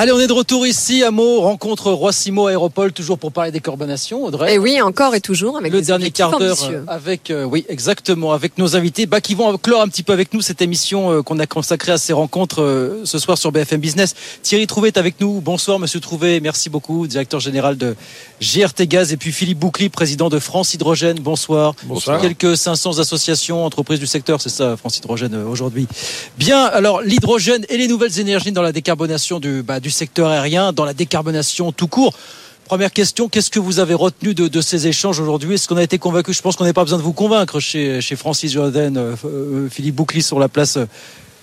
[0.00, 3.60] Allez, on est de retour ici à Meaux, rencontre Roi-Simo Aéropole, toujours pour parler des
[3.60, 4.54] carbonations, Audrey.
[4.54, 8.56] Et oui, encore et toujours avec le dernier quart d'heure avec, euh, oui, exactement, avec
[8.56, 11.38] nos invités, bah, qui vont clore un petit peu avec nous cette émission euh, qu'on
[11.38, 14.14] a consacrée à ces rencontres euh, ce soir sur BFM Business.
[14.42, 15.42] Thierry Trouvé est avec nous.
[15.42, 16.40] Bonsoir, Monsieur Trouvé.
[16.40, 17.94] Merci beaucoup, directeur général de
[18.40, 21.18] GRT Gaz, et puis Philippe Boucly, président de France Hydrogène.
[21.18, 21.74] Bonsoir.
[21.84, 22.22] Bonsoir.
[22.22, 25.86] Quelques 500 associations, entreprises du secteur, c'est ça, France Hydrogène euh, aujourd'hui.
[26.38, 30.72] Bien, alors l'hydrogène et les nouvelles énergies dans la décarbonation du, bah, du secteur aérien,
[30.72, 32.14] dans la décarbonation tout court.
[32.64, 35.54] Première question, qu'est-ce que vous avez retenu de, ces échanges aujourd'hui?
[35.54, 36.32] Est-ce qu'on a été convaincu?
[36.32, 39.68] Je pense qu'on n'a pas besoin de vous convaincre chez, chez Francis Jordan, euh, euh,
[39.68, 40.86] Philippe Boucly sur la place euh,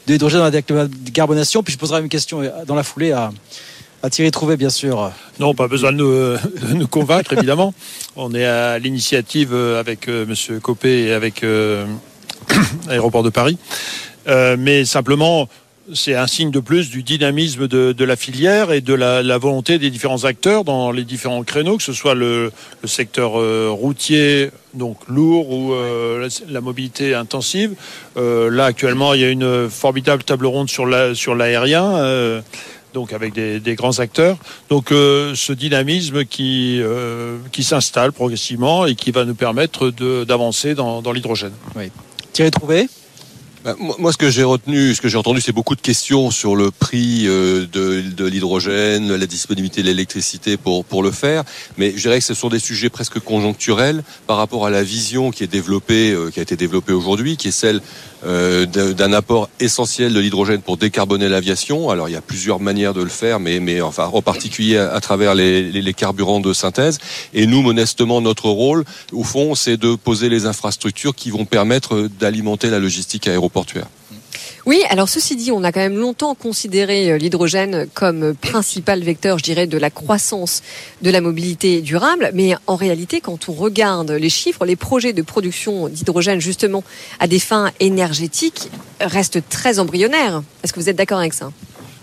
[0.08, 1.64] de l'hydrogène dans la décarbonation.
[1.64, 3.32] Puis je poserai une question dans la foulée à,
[4.04, 5.12] à Thierry Trouvé, bien sûr.
[5.40, 6.38] Non, pas besoin de
[6.74, 7.74] nous, convaincre, évidemment.
[8.16, 11.86] On est à l'initiative avec euh, Monsieur Copé et avec euh,
[12.90, 13.58] Aéroport de Paris.
[14.28, 15.48] Mais simplement,
[15.94, 19.90] c'est un signe de plus du dynamisme de, la filière et de la, volonté des
[19.90, 22.52] différents acteurs dans les différents créneaux, que ce soit le,
[22.84, 27.74] secteur euh, routier, donc lourd, ou euh, la, mobilité intensive.
[28.18, 32.42] Euh, là, actuellement, il y a une formidable table ronde sur la- sur l'aérien.
[32.94, 34.38] donc avec des, grands acteurs.
[34.70, 36.82] Donc ce dynamisme qui,
[37.60, 39.92] s'installe progressivement et qui va nous permettre
[40.26, 41.54] d'avancer dans, l'hydrogène.
[42.34, 42.88] Thierry Trouvé?
[43.80, 46.56] Moi, moi, ce que j'ai retenu, ce que j'ai entendu, c'est beaucoup de questions sur
[46.56, 51.44] le prix euh, de, l'hydrogène, la disponibilité de l'électricité pour pour le faire.
[51.78, 55.32] Mais je dirais que ce sont des sujets presque conjoncturels par rapport à la vision
[55.32, 57.82] qui est développée, euh, qui a été développée aujourd'hui, qui est celle
[58.17, 61.90] euh, d'un d'un apport essentiel de l'hydrogène pour décarboner l'aviation.
[61.90, 64.94] Alors, il y a plusieurs manières de le faire, mais mais enfin en particulier à,
[64.94, 67.00] à travers les, les, les carburants de synthèse.
[67.34, 72.10] Et nous, modestement, notre rôle, au fond, c'est de poser les infrastructures qui vont permettre
[72.20, 73.88] d'alimenter la logistique aéroportuaire.
[74.68, 79.38] Oui, alors ceci dit, on a quand même longtemps considéré euh, l'hydrogène comme principal vecteur,
[79.38, 80.62] je dirais, de la croissance
[81.02, 82.32] de la mobilité durable.
[82.34, 86.84] Mais en réalité, quand on regarde les chiffres, les projets de production d'hydrogène, justement,
[87.22, 88.70] à des fins énergétiques,
[89.00, 90.44] restent très embryonnaires.
[90.66, 91.50] Est-ce que vous êtes d'accord avec ça?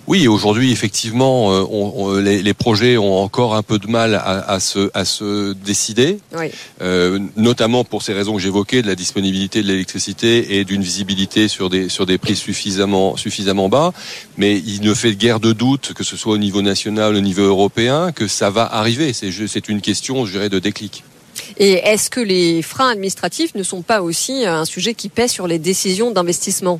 [0.07, 4.15] Oui, aujourd'hui, effectivement, euh, on- on- les, les projets ont encore un peu de mal
[4.15, 4.21] à,
[4.51, 6.49] à se, à se décider, Oui.
[6.83, 11.49] euh, notamment pour ces raisons que j'évoquais, de la disponibilité de l'électricité et d'une visibilité
[11.49, 13.93] sur des, sur des prix suffisamment, suffisamment bas.
[14.37, 17.43] Mais il ne fait guère de doute, que ce soit au niveau national, au niveau
[17.43, 19.15] européen, que ça va arriver.
[19.15, 21.03] C'est une question, je dirais, de déclic.
[21.57, 25.31] Et est-ce que les freins administratifs ne sont pas aussi euh, un sujet qui pèse
[25.33, 26.79] sur les décisions d'investissement?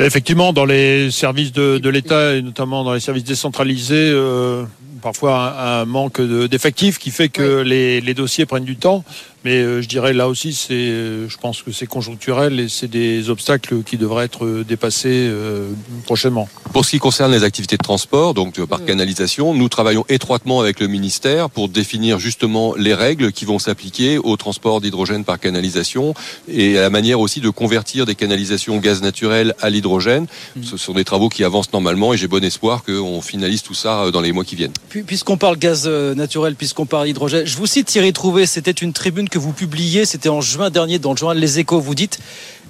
[0.00, 4.64] Effectivement, dans les services de, de l'État et notamment dans les services décentralisés, euh,
[5.02, 9.04] parfois un, un manque de- d'effectifs qui fait que les, les dossiers prennent du temps.
[9.44, 12.88] Mais euh, je dirais là aussi, c'est, euh, je pense que c'est conjoncturel et c'est
[12.88, 15.68] des obstacles qui devraient être dépassés euh,
[16.04, 16.48] prochainement.
[16.72, 20.80] Pour ce qui concerne les activités de transport, donc par canalisation, nous travaillons étroitement avec
[20.80, 26.14] le ministère pour définir justement les règles qui vont s'appliquer au transport d'hydrogène par canalisation
[26.48, 30.26] et à la manière aussi de convertir des canalisations gaz naturel à l'hydrogène.
[30.56, 30.62] Mm.
[30.62, 34.10] Ce sont des travaux qui avancent normalement et j'ai bon espoir qu'on finalise tout ça
[34.10, 34.72] dans les mois qui viennent.
[34.88, 38.92] Puis- Puisqu'on parle gaz naturel, puisqu'on parle hydrogène, je vous cite Thierry Trouvé, c'était une
[38.92, 42.20] tribune que vous publiez, c'était en juin dernier dans le journal Les Échos, vous dites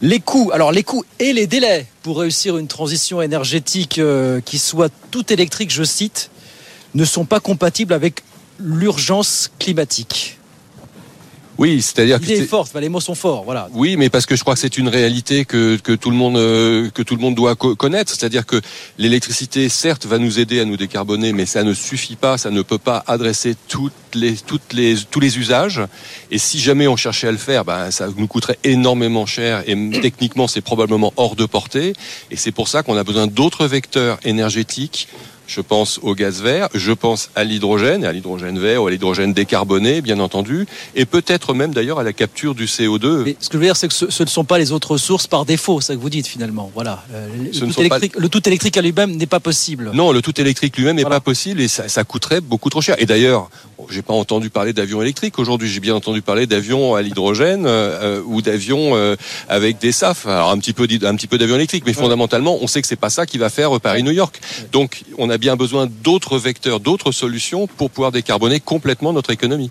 [0.01, 4.59] les coûts, alors les coûts et les délais pour réussir une transition énergétique euh, qui
[4.59, 6.31] soit tout électrique, je cite,
[6.95, 8.23] ne sont pas compatibles avec
[8.59, 10.39] l'urgence climatique.
[11.57, 13.69] Oui, c'est-à-dire que est forte, les mots sont forts, voilà.
[13.73, 16.37] Oui, mais parce que je crois que c'est une réalité que, que tout le monde
[16.37, 18.61] euh, que tout le monde doit co- connaître, c'est-à-dire que
[18.99, 22.63] l'électricité certes va nous aider à nous décarboner, mais ça ne suffit pas, ça ne
[22.63, 25.81] peut pas adresser toutes les toutes les tous les usages.
[26.31, 29.77] Et si jamais on cherchait à le faire, ben ça nous coûterait énormément cher et
[30.01, 31.93] techniquement c'est probablement hors de portée.
[32.31, 35.09] Et c'est pour ça qu'on a besoin d'autres vecteurs énergétiques.
[35.47, 39.35] Je pense au gaz vert, je pense à l'hydrogène, à l'hydrogène vert ou à l'hydrogène
[39.35, 43.55] décarboné, bien entendu, et peut-être même d'ailleurs à la capture du CO2 Mais ce que
[43.55, 45.81] je veux dire, c'est que ce, ce ne sont pas les autres sources par défaut,
[45.83, 46.71] c'est ça que vous dites finalement.
[46.75, 47.05] Voilà.
[47.13, 49.91] Euh, le, Ce tout pas- électrique, le tout électrique à lui-même n'est pas possible.
[49.93, 51.17] Non, le tout électrique lui-même n'est Voilà.
[51.21, 52.97] pas possible et ça, ça coûterait beaucoup trop cher.
[52.99, 53.51] Et d'ailleurs,
[53.91, 55.69] j'ai pas entendu parler d'avions électriques aujourd'hui.
[55.69, 59.15] J'ai bien entendu parler d'avions à l'hydrogène euh, euh, ou d'avions euh,
[59.51, 60.27] avec des SAF.
[60.27, 62.97] Alors un petit peu, un petit peu d'avions électriques, mais fondamentalement, on sait que c'est
[62.97, 64.41] pas ça qui va faire Paris-New York.
[64.73, 69.71] Donc, on a bien besoin d'autres vecteurs, d'autres solutions pour pouvoir décarboner complètement notre économie.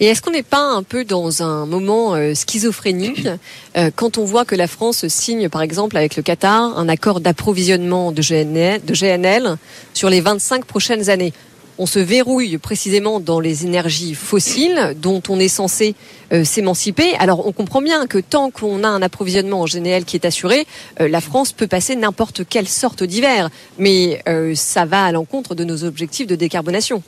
[0.00, 3.28] Et est-ce qu'on n'est pas un peu dans un moment euh, schizophrénique
[3.76, 7.20] euh, quand on voit que la France signe, par exemple, avec le Qatar, un accord
[7.20, 9.56] d'approvisionnement de GNL
[9.94, 11.32] sur les 25 prochaines années?
[11.78, 15.94] On se verrouille précisément dans les énergies fossiles dont on est censé
[16.32, 17.14] euh, s'émanciper.
[17.18, 20.66] Alors on comprend bien que tant qu'on a un approvisionnement en GNL qui est assuré,
[21.00, 25.54] euh, la France peut passer n'importe quelle sorte d'hiver, mais euh, ça va à l'encontre
[25.54, 27.02] de nos objectifs de décarbonation.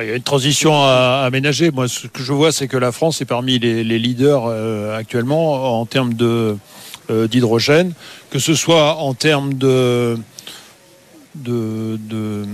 [0.00, 1.70] Il y a une transition à aménager.
[1.70, 4.48] Moi, ce que je vois, c'est que la France est parmi les, leaders
[4.92, 6.14] actuellement en termes
[7.08, 7.92] d'hydrogène,
[8.30, 10.18] que ce soit en termes de,
[11.36, 12.44] de,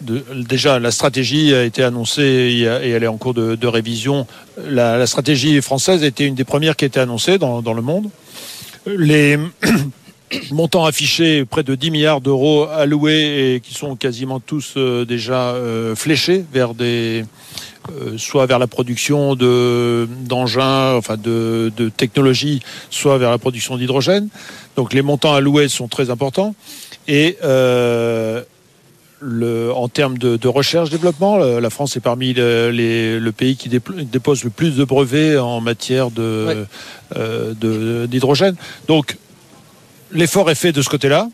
[0.00, 4.26] déjà, la stratégie a été annoncée et elle est en cours de, révision.
[4.68, 8.10] La, stratégie française été une des premières qui a été annoncée dans, le monde.
[8.86, 9.38] Les
[10.50, 15.50] montants affichés, près de 10 milliards d'euros alloués et qui sont quasiment tous euh, déjà
[15.50, 17.24] euh, fléchés vers des,
[17.90, 22.60] euh, soit vers la production de d'engins, enfin de, de technologies,
[22.90, 24.28] soit vers la production d'hydrogène.
[24.76, 26.54] Donc les montants alloués sont très importants
[27.08, 28.42] et euh,
[29.20, 34.44] le, en termes de, de recherche-développement, la France est parmi les, le pays qui dépose
[34.44, 36.66] le plus de brevets en matière de,
[37.16, 38.56] euh, d'hydrogène.
[38.86, 39.16] Donc,
[40.12, 41.28] l'effort est fait de ce côté-là.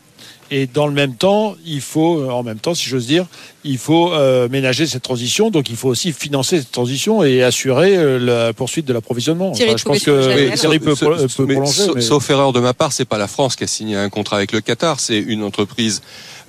[0.51, 3.25] Et dans le même temps, il faut, en même temps, si j'ose dire,
[3.65, 5.49] il faut euh, ménager cette transition.
[5.49, 9.49] Donc, il faut aussi financer cette transition et assurer euh, la poursuite de l'approvisionnement.
[9.49, 11.83] Enfin, je pense que Thierry peut, peut, prolonger.
[11.95, 12.01] Mais...
[12.01, 14.51] Sauf erreur de ma part, c'est pas la France qui a signé un contrat avec
[14.51, 16.01] le Qatar, c'est une entreprise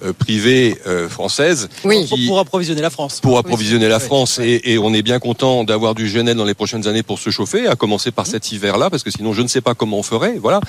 [0.04, 2.06] euh, privée euh, française oui.
[2.26, 3.20] pour approvisionner la France.
[3.20, 6.52] Pour approvisionner la France et, et, on est bien content d'avoir du GNL dans les
[6.52, 8.30] prochaines années pour se chauffer, à commencer par mmh.
[8.30, 10.34] cet hiver-là, parce que sinon je ne sais pas comment on ferait.
[10.38, 10.60] Voilà.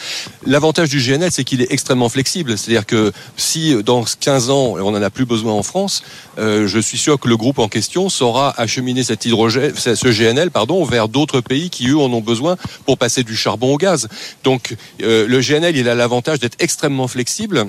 [0.46, 2.58] L'avantage du GNL, c'est qu'il est extrêmement flexible.
[2.58, 6.04] C'est-à-dire que si dans 15 ans on n'en a plus besoin en France,
[6.38, 10.52] euh, je suis sûr que le groupe en question saura acheminer cet hydrogène, ce GNL,
[10.52, 14.08] pardon, vers d'autres pays qui eux en ont besoin pour passer du charbon au gaz.
[14.44, 17.68] Donc euh, le GNL, il a l'avantage d'être extrêmement flexible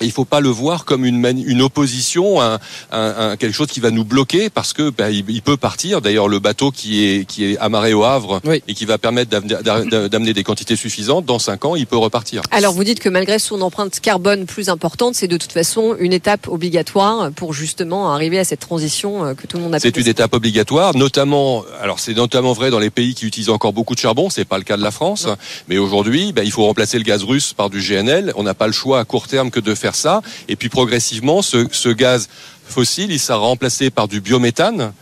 [0.00, 2.58] il faut pas le voir comme une, une opposition, un,
[2.90, 6.00] un, quelque chose qui va nous bloquer parce que bah, il, peut partir.
[6.00, 10.32] D'ailleurs, le bateau qui est qui est amarré au Havre et qui va permettre d'amener
[10.32, 12.42] des quantités suffisantes dans cinq ans, il peut repartir.
[12.50, 16.12] Alors vous dites que malgré son empreinte carbone plus importante, c'est de toute façon une
[16.12, 19.80] étape obligatoire pour justement arriver à cette transition euh, que tout le monde a.
[19.80, 21.64] C'est une étape obligatoire, notamment.
[21.80, 24.30] Alors c'est notamment vrai dans les pays qui utilisent encore beaucoup de charbon.
[24.30, 25.28] C'est pas le cas de la France,
[25.68, 28.32] mais aujourd'hui, bah, il faut remplacer le gaz russe par du GNL.
[28.36, 30.22] On n'a pas le choix à court terme que de faire ça.
[30.48, 32.28] Et puis progressivement, ce, gaz
[32.64, 34.92] fossile, il sera remplacé par du biométhane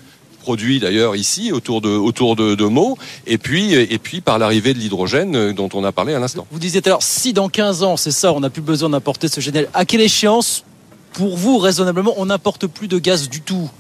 [0.41, 2.99] produit d'ailleurs ici autour de autour de, Meaux
[3.29, 6.49] et puis et puis par l'arrivée de l'hydrogène euh, dont on a parlé à l'instant.
[6.51, 9.41] Vous disiez alors si dans 15 ans, c'est ça, on n'a plus besoin d'importer ce
[9.41, 10.65] GNL, à quelle échéance
[11.13, 13.71] pour vous raisonnablement on n'importe plus de gaz du tout?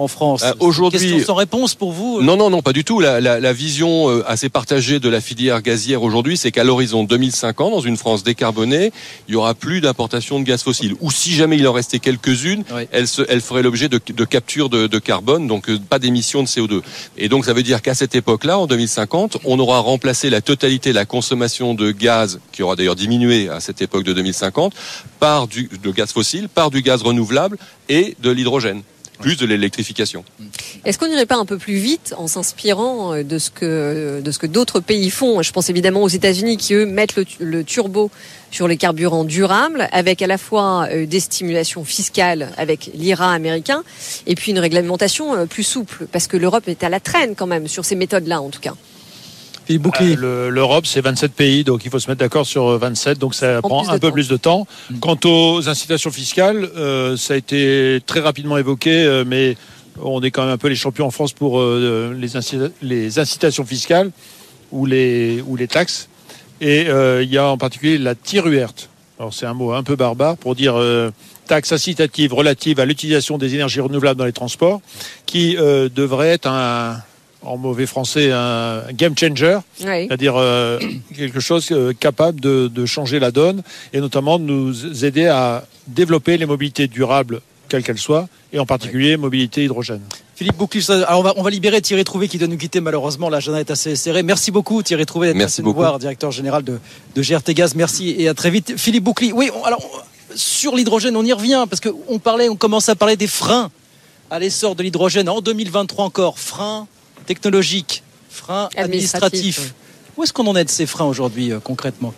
[0.00, 3.00] En France euh, Aujourd'hui, sans réponse pour vous Non, non, non, pas du tout.
[3.00, 7.04] La, la, la vision euh, assez partagée de la filière gazière aujourd'hui, c'est qu'à l'horizon
[7.04, 8.92] 2050, dans une France décarbonée,
[9.28, 10.94] il y aura plus d'importation de gaz fossile.
[11.00, 14.70] Ou si jamais il en restait quelques-unes, elles, se, elles feraient l'objet de, de, capture
[14.70, 16.80] de, de, carbone, donc euh, pas d'émissions de CO2.
[17.18, 20.90] Et donc ça veut dire qu'à cette époque-là, en 2050, on aura remplacé la totalité
[20.90, 24.72] de la consommation de gaz, qui aura d'ailleurs diminué à cette époque de 2050,
[25.18, 27.58] par du de gaz fossile, par du gaz renouvelable
[27.88, 28.82] et de l'hydrogène
[29.20, 30.24] plus de l'électrification.
[30.84, 34.20] Est-ce qu'on n'irait pas un peu plus vite en s'inspirant euh, de ce que euh,
[34.20, 35.42] de ce que d'autres pays font?
[35.42, 38.10] Je pense évidemment aux États-Unis qui eux mettent le, turbo
[38.50, 43.84] sur les carburants durables, avec à la fois euh, des stimulations fiscales avec l'IRA américain
[44.26, 47.68] et puis une réglementation plus souple, parce que l'Europe est à la traîne quand même
[47.68, 48.74] sur ces méthodes-là en tout cas.
[50.00, 53.34] Euh, L'Europe, c'est 27 pays, donc il faut se mettre d'accord sur 27, euh, donc
[53.34, 54.66] ça prend un peu plus de temps.
[54.90, 54.98] Mm.
[54.98, 59.56] Quant aux incitations fiscales, euh, ça a été très rapidement évoqué, mais
[60.02, 62.36] on est quand même un peu les champions en France pour les,
[63.18, 64.10] incitations fiscales
[64.72, 66.08] ou les, ou les taxes.
[66.60, 66.86] Et
[67.22, 68.88] il y a en particulier la tiruerte.
[69.18, 70.80] Alors c'est un mot un peu barbare pour dire
[71.46, 74.80] taxe incitative relative à l'utilisation des énergies renouvelables dans les transports,
[75.26, 77.02] qui devrait être un,
[77.42, 80.78] en mauvais français, un game changer, c'est-à-dire euh,
[81.16, 86.36] quelque chose euh, capable de, changer la donne et notamment de nous aider à développer
[86.36, 90.02] les mobilités durables, quelles qu'elles soient, et en particulier mobilité hydrogène.
[90.34, 93.28] Philippe Bouclis, alors on va, on va libérer Thierry Trouvé qui doit nous quitter malheureusement.
[93.28, 94.22] La journée est assez serrée.
[94.22, 96.78] Merci beaucoup Thierry Trouvé d'être Merci nous voir, directeur général de,
[97.14, 97.74] de GRT Gaz.
[97.74, 98.74] Merci et à très vite.
[98.78, 99.82] Philippe Bouclis, oui, alors
[100.34, 103.70] sur l'hydrogène, on y revient parce qu'on parlait, on commence à parler des freins
[104.30, 106.38] à l'essor de l'hydrogène en 2023 encore.
[106.38, 106.86] Freins
[107.34, 109.72] technologiques, freins administratifs.
[110.16, 112.12] Où est-ce qu'on en est de ces freins aujourd'hui euh, concrètement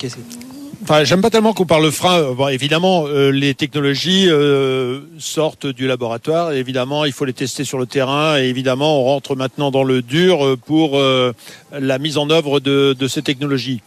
[0.84, 2.32] Enfin, j'aime pas tellement qu'on parle de freins.
[2.32, 6.52] Bon, évidemment, euh, les technologies euh, sortent du laboratoire.
[6.52, 8.38] évidemment, il faut les tester sur le terrain.
[8.40, 13.06] Et évidemment, on rentre maintenant dans le dur pour la mise en œuvre de, de
[13.08, 13.82] ces technologies.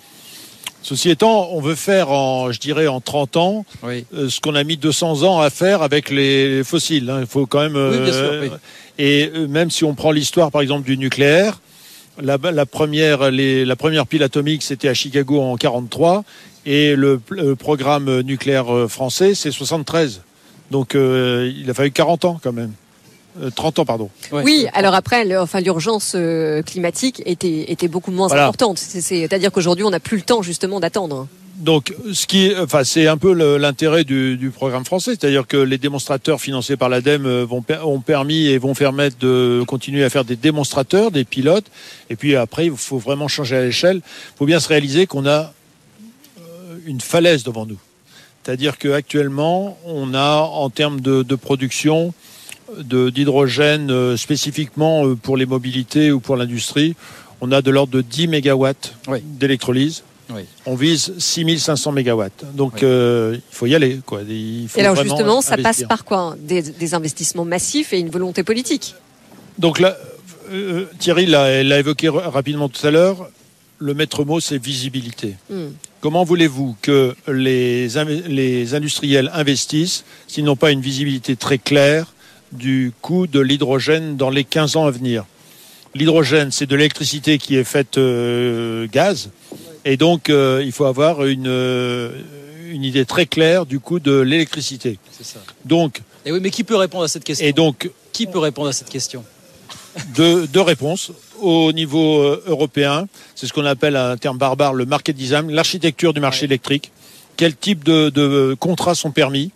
[0.88, 4.06] Ceci étant, on veut faire en, je dirais, en 30 ans, Oui.
[4.14, 7.10] euh, ce qu'on a mis 200 ans à faire avec les fossiles.
[7.10, 7.22] hein.
[7.22, 7.76] Il faut quand même.
[7.76, 8.50] Oui, bien sûr, euh, oui.
[8.98, 11.60] Et euh, même si on prend l'histoire, par exemple, du nucléaire,
[12.22, 16.24] la, la première, les, la première pile atomique, c'était à Chicago en 43,
[16.66, 20.22] et le, le programme nucléaire euh, français, c'est 73.
[20.72, 22.72] Donc, euh, il a fallu 40 ans quand même.
[23.44, 24.10] Euh, 30 ans, pardon.
[24.32, 24.44] Ouais.
[24.44, 28.44] Oui, alors après, le- enfin, l'urgence euh, climatique était, était beaucoup moins Voilà.
[28.46, 28.78] importante.
[28.80, 31.28] C'est- C'est-à-dire qu'aujourd'hui, on n'a plus le temps justement d'attendre.
[31.58, 35.56] Donc, ce qui, est- enfin, c'est un peu l'intérêt du, du programme français, c'est-à-dire que
[35.56, 40.10] les démonstrateurs financés par l'ADEME euh, vont ont permis et vont permettre de continuer à
[40.10, 41.68] faire des démonstrateurs, des pilotes,
[42.10, 43.98] et puis après, il faut vraiment changer à l'échelle.
[44.04, 45.54] Il faut bien se réaliser qu'on a
[46.40, 47.80] euh, une falaise devant nous,
[48.44, 52.14] c'est-à-dire qu'actuellement, on a en termes de, de production
[52.78, 56.96] de- d'hydrogène euh, spécifiquement pour les mobilités ou pour l'industrie,
[57.40, 59.20] on a de l'ordre de 10 mégawatts Oui.
[59.24, 60.04] d'électrolyse.
[60.30, 60.42] Oui.
[60.66, 62.46] On vise 6500 mégawatts.
[62.56, 62.80] Donc Oui.
[62.84, 64.00] euh, il faut y aller.
[64.06, 64.22] Quoi.
[64.28, 68.10] Il faut Et alors justement, ça passe par quoi des, des investissements massifs et une
[68.10, 68.96] volonté politique?
[69.60, 69.98] Donc là,
[70.52, 73.30] euh, Thierry l'a évoqué ra- rapidement tout à l'heure.
[73.78, 75.36] Le maître mot, c'est visibilité.
[75.50, 75.68] Hmm.
[76.02, 82.14] Comment voulez-vous que les, industriels investissent s'ils n'ont pas une visibilité très claire
[82.52, 85.26] du coût de l'hydrogène dans les 15 ans à venir?
[85.94, 89.30] L'hydrogène, c'est de l'électricité qui est faite euh, gaz.
[89.86, 92.12] Et donc, euh, il faut avoir une, euh,
[92.72, 94.98] une idée très claire du coût de l'électricité.
[95.12, 95.40] C'est ça.
[95.64, 98.70] Donc, Et oui, mais qui peut répondre à cette question et donc, Qui peut répondre
[98.70, 99.24] à cette question
[100.14, 103.08] deux, deux réponses au niveau euh, européen.
[103.34, 106.46] C'est ce qu'on appelle un terme barbare le market design, l'architecture du marché Ouais.
[106.48, 106.92] électrique.
[107.38, 109.52] Quel type de, de contrats sont permis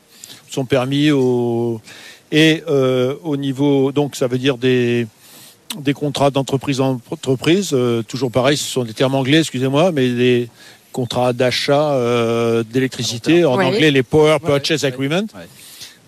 [0.49, 1.81] Sont permis au
[2.31, 5.07] et euh, au niveau donc ça veut dire des
[5.77, 7.71] des contrats d'entreprise en entreprise.
[7.73, 10.49] euh, toujours pareil, ce sont des termes anglais, excusez-moi, mais des
[10.91, 13.65] contrats d'achat euh, d'électricité en Ouais.
[13.65, 14.87] anglais les Power Purchase ouais.
[14.87, 15.27] Agreement.
[15.35, 15.47] Ouais.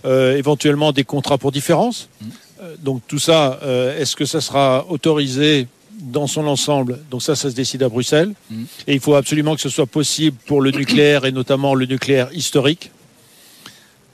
[0.06, 2.10] Euh, éventuellement des contrats pour différence.
[2.22, 2.30] Mhm.
[2.63, 5.68] Euh, donc tout ça, euh, est-ce que ça sera autorisé
[6.01, 7.00] dans son ensemble?
[7.12, 8.34] Donc ça, ça se décide à Bruxelles.
[8.50, 8.65] Mhm.
[8.88, 12.30] Et il faut absolument que ce soit possible pour le nucléaire et notamment le nucléaire
[12.34, 12.89] historique.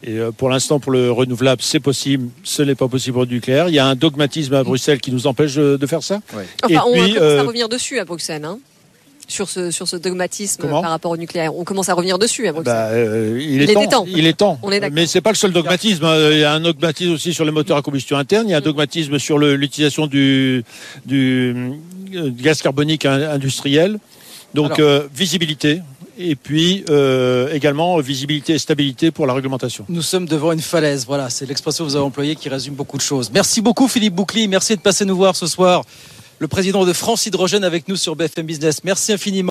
[0.04, 2.30] Et euh, pour l'instant, pour le renouvelable, c'est possible.
[2.44, 3.68] Ce n'est pas possible pour le nucléaire.
[3.70, 6.20] Il y a un dogmatisme à Bruxelles qui nous empêche de, faire ça.
[6.32, 8.60] Enfin, Et on puis, commence à euh, revenir dessus à Bruxelles, hein,
[9.28, 11.54] sur ce sur ce dogmatisme Comment par rapport au nucléaire.
[11.56, 12.74] On commence à revenir dessus à Bruxelles.
[12.74, 13.88] Bah, euh, il, est temps.
[13.88, 14.06] temps.
[14.08, 14.60] Il est temps.
[14.62, 14.94] On est d'accord.
[14.96, 16.06] Mais c'est pas le seul dogmatisme.
[16.06, 16.30] hein.
[16.32, 18.48] Il y a un dogmatisme aussi sur les moteurs à combustion interne.
[18.48, 20.64] Il y a un dogmatisme sur l'utilisation du,
[21.06, 21.72] du
[22.14, 23.98] gaz carbonique in- industriel.
[24.54, 25.82] Donc Alors- euh, visibilité
[26.18, 29.86] et puis euh, également visibilité et stabilité pour la réglementation.
[29.90, 31.06] Nous sommes devant une falaise.
[31.06, 33.32] Voilà, c'est l'expression que vous avez employée qui résume beaucoup de choses.
[33.34, 34.48] Merci beaucoup Philippe Boucli.
[34.48, 35.84] Merci de passer nous voir ce soir.
[36.40, 38.84] Le président de France Hydrogène avec nous sur BFM Business.
[38.84, 39.46] Merci infiniment.